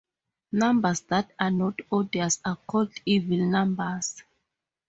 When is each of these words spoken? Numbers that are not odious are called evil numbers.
Numbers 0.51 1.01
that 1.01 1.31
are 1.39 1.51
not 1.51 1.79
odious 1.91 2.39
are 2.43 2.55
called 2.65 2.91
evil 3.05 3.37
numbers. 3.45 4.23